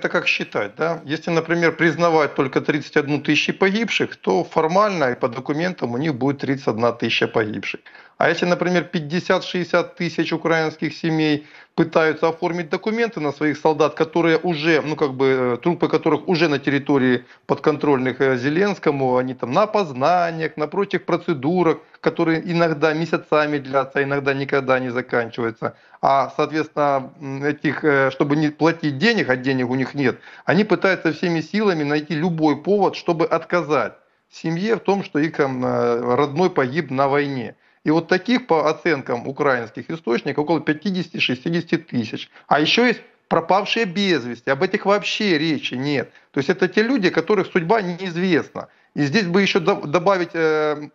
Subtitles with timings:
[0.00, 1.00] это как считать, да?
[1.04, 6.38] Если, например, признавать только 31 тысячи погибших, то формально и по документам у них будет
[6.38, 7.80] 31 тысяча погибших.
[8.20, 14.82] А если, например, 50-60 тысяч украинских семей пытаются оформить документы на своих солдат, которые уже,
[14.82, 19.62] ну как бы, э, трупы которых уже на территории подконтрольных э, Зеленскому, они там на
[19.62, 25.74] опознаниях, на прочих процедурах, которые иногда месяцами длятся, иногда никогда не заканчиваются.
[26.02, 31.14] А, соответственно, этих, э, чтобы не платить денег, а денег у них нет, они пытаются
[31.14, 33.94] всеми силами найти любой повод, чтобы отказать
[34.30, 37.56] семье в том, что их родной погиб на войне.
[37.84, 42.30] И вот таких, по оценкам украинских источников, около 50-60 тысяч.
[42.46, 44.50] А еще есть пропавшие без вести.
[44.50, 46.12] Об этих вообще речи нет.
[46.32, 48.68] То есть это те люди, которых судьба неизвестна.
[48.94, 50.88] И здесь бы еще добавить э,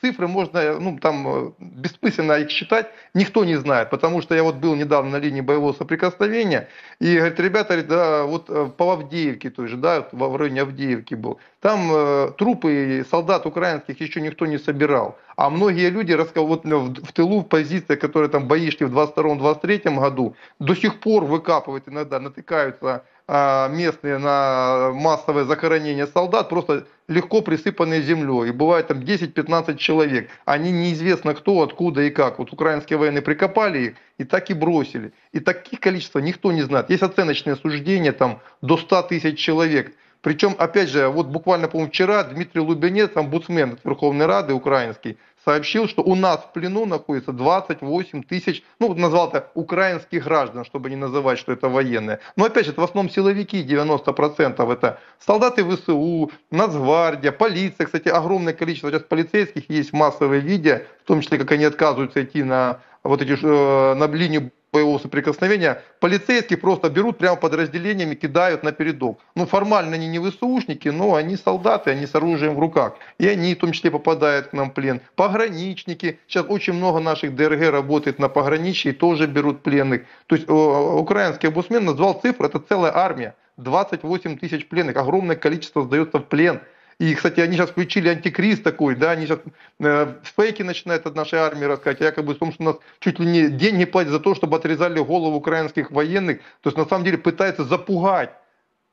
[0.00, 4.54] цифры, можно, ну там э, бессмысленно их считать, никто не знает, потому что я вот
[4.54, 6.68] был недавно на линии боевого соприкосновения,
[6.98, 11.14] и говорит, ребята, говорит, да, вот э, по Авдеевке той же, да, во районе Авдеевки
[11.14, 17.04] был, там э, трупы солдат украинских еще никто не собирал, а многие люди вот в,
[17.04, 21.86] в тылу, в позициях, которые там бои шли в 22-23 году, до сих пор выкапывают
[21.86, 28.48] иногда, натыкаются местные на массовое захоронение солдат, просто легко присыпанные землей.
[28.48, 30.30] И бывает там 10-15 человек.
[30.44, 32.38] Они неизвестно кто, откуда и как.
[32.38, 35.12] Вот украинские военные прикопали их и так и бросили.
[35.32, 36.90] И таких количества никто не знает.
[36.90, 39.92] Есть оценочные суждения там до 100 тысяч человек.
[40.22, 46.02] Причем, опять же, вот буквально, по-моему, вчера Дмитрий Лубенец, омбудсмен Верховной Рады украинский, сообщил, что
[46.02, 51.40] у нас в плену находится 28 тысяч, ну, назвал это украинских граждан, чтобы не называть,
[51.40, 52.20] что это военные.
[52.36, 57.86] Но опять же, это в основном силовики, 90% это солдаты ВСУ, Нацгвардия, полиция.
[57.86, 62.44] Кстати, огромное количество сейчас полицейских есть массовые видео, в том числе, как они отказываются идти
[62.44, 68.72] на вот эти, э, на линию боевого соприкосновения, полицейские просто берут прямо подразделениями, кидают на
[68.72, 69.20] передок.
[69.34, 72.94] Ну, формально они не ВСУшники, но они солдаты, они с оружием в руках.
[73.18, 75.02] И они в том числе попадают к нам в плен.
[75.14, 76.18] Пограничники.
[76.26, 80.02] Сейчас очень много наших ДРГ работает на пограничье и тоже берут пленных.
[80.26, 83.34] То есть украинский обусмен назвал цифру, это целая армия.
[83.58, 86.60] 28 тысяч пленных, огромное количество сдается в плен.
[87.02, 89.40] И, кстати, они сейчас включили антикриз такой, да, они сейчас
[89.80, 93.26] э, фейки начинают от нашей армии рассказать, якобы в том, что у нас чуть ли
[93.26, 96.38] не деньги платят за то, чтобы отрезали голову украинских военных.
[96.60, 98.30] То есть, на самом деле, пытаются запугать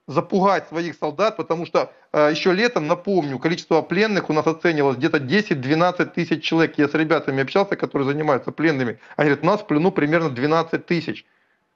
[0.08, 5.20] запугать своих солдат, потому что э, еще летом, напомню, количество пленных у нас оценивалось где-то
[5.20, 6.80] 10-12 тысяч человек.
[6.80, 8.98] Я с ребятами общался, которые занимаются пленными.
[9.18, 11.28] Они говорят, у нас в плену примерно 12 тысяч.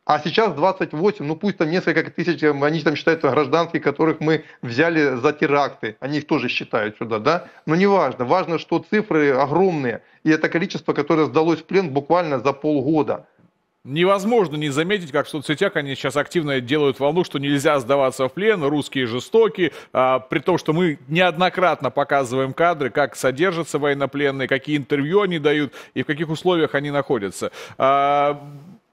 [0.05, 4.43] А сейчас 28, ну пусть там несколько тысяч, эм, они там считают гражданских, которых мы
[4.61, 7.47] взяли за теракты, они их тоже считают сюда, да?
[7.65, 12.39] Но не важно, важно, что цифры огромные, и это количество, которое сдалось в плен буквально
[12.39, 13.27] за полгода.
[13.85, 18.33] Невозможно не заметить, как в соцсетях они сейчас активно делают волну, что нельзя сдаваться в
[18.33, 24.77] плен, русские жестокие, а, при том, что мы неоднократно показываем кадры, как содержатся военнопленные, какие
[24.77, 27.51] интервью они дают и в каких условиях они находятся.
[27.77, 28.41] А,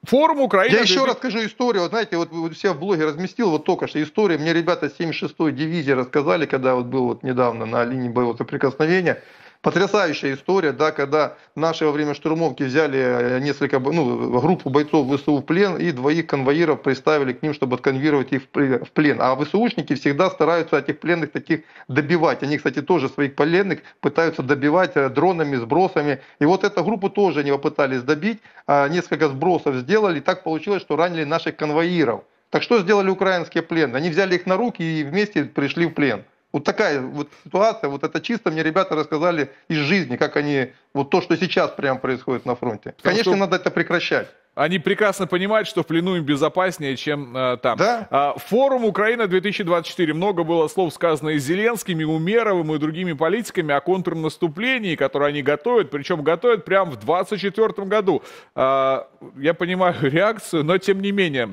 [0.05, 0.75] Форум Украины.
[0.75, 1.83] Я еще расскажу историю.
[1.83, 4.39] Вот знаете, вот, вот все в блоге разместил вот только что история.
[4.39, 9.23] Мне ребята 76-й дивизии рассказали, когда вот был вот недавно на линии боевого соприкосновения.
[9.63, 15.37] Потрясающая история, да, когда наши во время штурмовки взяли э, несколько, ну, группу бойцов ВСУ
[15.37, 19.19] в плен и двоих конвоиров приставили к ним, чтобы отконвировать их в плен.
[19.21, 22.43] А ВСУшники всегда стараются этих пленных таких добивать.
[22.43, 26.23] Они, кстати, тоже своих пленных пытаются добивать э, дронами, сбросами.
[26.39, 30.21] И вот эту группу тоже они попытались добить, а несколько сбросов сделали.
[30.21, 32.23] И так получилось, что ранили наших конвоиров.
[32.49, 33.99] Так что сделали украинские пленные?
[33.99, 36.25] Они взяли их на руки и вместе пришли в плен.
[36.53, 41.11] Вот такая вот ситуация, вот это чисто мне ребята рассказали из жизни, как они, вот
[41.11, 42.95] то, что сейчас прямо происходит на фронте.
[43.03, 44.29] Конечно, надо это прекращать.
[44.57, 47.79] Они прекрасно понимают, что в плену им безопаснее, чем э, там.
[47.79, 48.09] Да?
[48.11, 50.13] А, форум Украина 2024.
[50.13, 55.43] Много было слов сказано и Зеленским, и Умеровым, и другими политиками о контрнаступлении, которое они
[55.43, 55.91] готовят.
[55.91, 58.23] Причем готовят прямо в 2024 году.
[58.57, 59.07] А,
[59.37, 61.49] я понимаю реакцию, но тем не менее,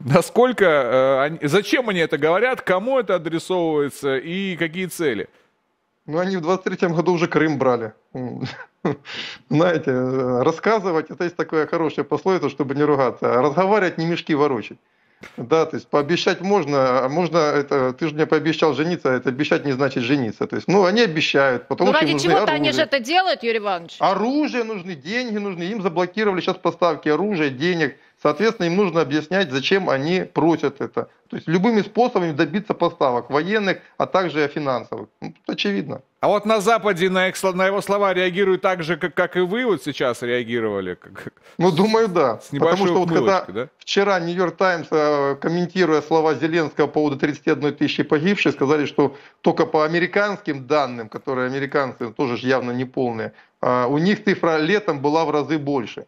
[0.00, 5.28] Насколько, э, они, зачем они это говорят, кому это адресовывается и какие цели?
[6.06, 7.92] Ну, они в 23-м году уже Крым брали.
[9.48, 9.92] Знаете,
[10.42, 13.40] рассказывать, это есть такое хорошее пословица, чтобы не ругаться.
[13.40, 14.78] Разговаривать не мешки ворочать.
[15.36, 19.28] Да, то есть пообещать можно, а можно это, ты же мне пообещал жениться, а это
[19.28, 20.46] обещать не значит жениться.
[20.46, 23.58] То есть, ну, они обещают, потому ну, что ради чего-то они же это делают, Юрий
[23.58, 23.96] Иванович.
[23.98, 27.96] Оружие нужны, деньги нужны, им заблокировали сейчас поставки оружия, денег.
[28.22, 31.08] Соответственно, им нужно объяснять, зачем они просят это.
[31.28, 35.08] То есть любыми способами добиться поставок военных, а также финансовых.
[35.20, 36.02] Ну, тут очевидно.
[36.22, 39.40] А вот на Западе на, их, на его слова реагируют так же, как, как и
[39.40, 40.94] вы вот сейчас реагировали?
[40.94, 42.38] Как, ну, думаю, да.
[42.38, 43.68] С Потому что вот когда да?
[43.78, 49.66] вчера Нью-Йорк Таймс, э, комментируя слова Зеленского по поводу 31 тысячи погибших, сказали, что только
[49.66, 55.24] по американским данным, которые американцы тоже явно не полные, э, у них цифра летом была
[55.24, 56.06] в разы больше.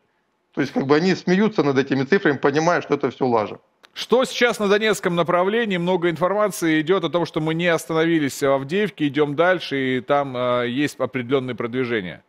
[0.54, 3.58] То есть как бы они смеются над этими цифрами, понимая, что это все лажа.
[3.94, 5.76] Что сейчас на Донецком направлении?
[5.76, 10.36] Много информации идет о том, что мы не остановились в Авдеевке, идем дальше, и там
[10.36, 12.24] э, есть определенные продвижения.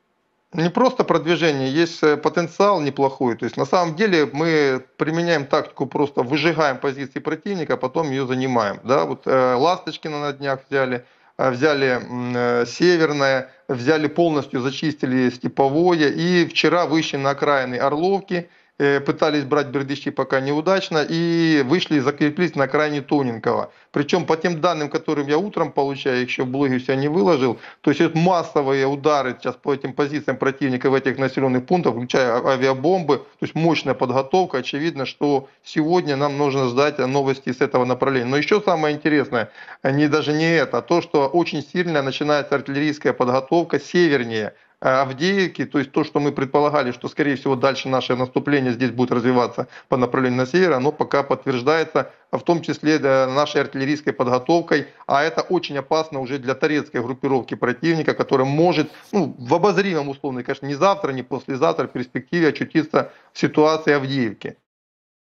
[0.54, 3.36] Не просто продвижение, есть э, потенциал неплохой.
[3.36, 8.28] То есть на самом деле мы применяем тактику, просто выжигаем позиции противника, а потом ее
[8.28, 8.80] занимаем.
[8.84, 9.06] Да?
[9.06, 11.04] Вот э, Ласточкина на днях взяли,
[11.40, 16.10] э, взяли э, Северное, взяли полностью, зачистили Степовое.
[16.12, 22.56] И вчера вышли на окраины Орловки– пытались брать Бердыщи пока неудачно и вышли и закрепились
[22.56, 23.72] на крайне тоненького.
[23.92, 27.92] Причем по тем данным, которым я утром получаю, еще в блоге себя не выложил, то
[27.92, 33.20] есть это массовые удары сейчас по этим позициям противника в этих населенных пунктах, включая авиабомбы,
[33.20, 34.58] то есть мощная подготовка.
[34.58, 38.30] Очевидно, что сегодня нам нужно ждать новости с этого направления.
[38.30, 39.52] Но еще самое интересное,
[39.84, 45.66] не даже не это, а то, что очень сильно начинается артиллерийская подготовка севернее Э, Авдеевки,
[45.66, 49.68] то есть то, что мы предполагали, что, скорее всего, дальше наше наступление здесь будет развиваться
[49.90, 55.42] по направлению на север, оно пока подтверждается, в том числе нашей артиллерийской подготовкой, а это
[55.42, 60.76] очень опасно уже для турецкой группировки противника, которая может, ну, в обозримом условно, конечно, не
[60.76, 64.58] завтра, не послезавтра, в перспективе очутиться в ситуации Авдеевки.